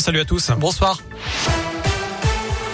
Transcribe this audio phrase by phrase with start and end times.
[0.00, 0.50] Salut à tous.
[0.58, 0.98] Bonsoir.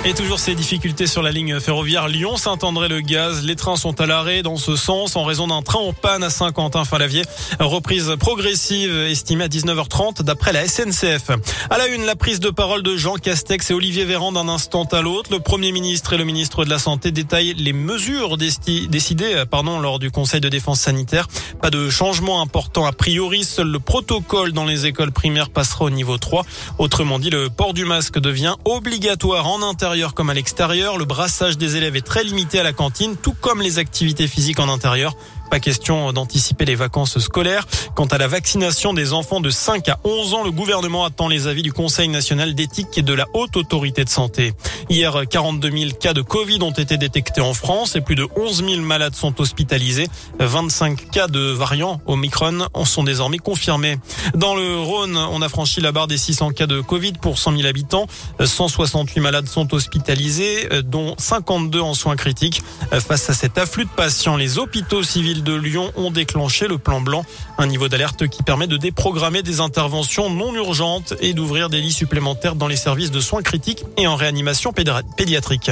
[0.05, 3.45] Et toujours ces difficultés sur la ligne ferroviaire Lyon-Saint-André-le-Gaz.
[3.45, 6.31] Les trains sont à l'arrêt dans ce sens en raison d'un train en panne à
[6.31, 7.23] Saint-Quentin-Falavier.
[7.61, 11.31] Reprise progressive estimée à 19h30 d'après la SNCF.
[11.71, 14.89] À la une, la prise de parole de Jean Castex et Olivier Véran d'un instant
[14.91, 15.31] à l'autre.
[15.31, 20.01] Le Premier ministre et le ministre de la Santé détaillent les mesures décidées pardon, lors
[20.01, 21.29] du Conseil de défense sanitaire.
[21.61, 23.45] Pas de changement important a priori.
[23.45, 26.45] Seul le protocole dans les écoles primaires passera au niveau 3.
[26.79, 30.97] Autrement dit, le port du masque devient obligatoire en intérieur comme à l'extérieur.
[30.97, 34.59] Le brassage des élèves est très limité à la cantine, tout comme les activités physiques
[34.59, 35.15] en intérieur.
[35.53, 37.67] Pas question d'anticiper les vacances scolaires.
[37.95, 41.47] Quant à la vaccination des enfants de 5 à 11 ans, le gouvernement attend les
[41.47, 44.55] avis du Conseil national d'éthique et de la haute autorité de santé.
[44.89, 48.65] Hier, 42 000 cas de Covid ont été détectés en France et plus de 11
[48.65, 50.09] 000 malades sont hospitalisés.
[50.41, 53.99] 25 cas de variants Omicron en sont désormais confirmés.
[54.35, 57.59] Dans le Rhône, on a franchi la barre des 600 cas de Covid pour 100
[57.59, 58.07] 000 habitants.
[58.43, 62.63] 168 malades sont hospitalisés, dont 52 en soins critiques.
[63.07, 67.01] Face à cet afflux de patients, les hôpitaux civils de Lyon ont déclenché le plan
[67.01, 67.25] blanc,
[67.59, 71.93] un niveau d'alerte qui permet de déprogrammer des interventions non urgentes et d'ouvrir des lits
[71.93, 75.71] supplémentaires dans les services de soins critiques et en réanimation pédiatrique.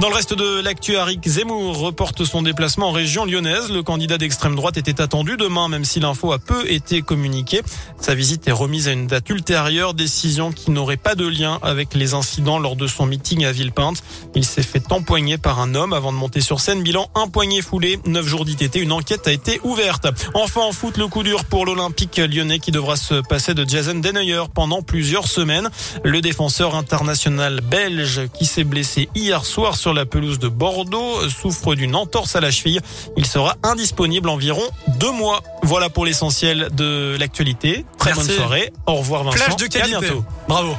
[0.00, 0.94] Dans le reste de l'actu,
[1.26, 3.70] Zemmour reporte son déplacement en région lyonnaise.
[3.70, 7.60] Le candidat d'extrême droite était attendu demain, même si l'info a peu été communiquée.
[8.00, 11.92] Sa visite est remise à une date ultérieure, décision qui n'aurait pas de lien avec
[11.92, 14.02] les incidents lors de son meeting à Villepinte.
[14.34, 16.82] Il s'est fait empoigner par un homme avant de monter sur scène.
[16.82, 18.76] Bilan, un poignet foulé, neuf jours d'ITT.
[18.76, 20.06] Une enquête a été ouverte.
[20.32, 23.96] Enfin, en foot, le coup dur pour l'Olympique lyonnais qui devra se passer de Jason
[23.96, 25.68] Denayer pendant plusieurs semaines.
[26.04, 31.74] Le défenseur international belge qui s'est blessé hier soir sur la pelouse de Bordeaux souffre
[31.74, 32.80] d'une entorse à la cheville.
[33.16, 34.62] Il sera indisponible environ
[34.98, 35.42] deux mois.
[35.62, 37.84] Voilà pour l'essentiel de l'actualité.
[37.98, 38.72] Très bonne soirée.
[38.86, 39.36] Au revoir Vincent.
[39.36, 39.94] Flash de qualité.
[39.96, 40.24] à bientôt.
[40.48, 40.76] Bravo.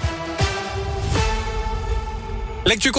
[2.65, 2.91] L'actu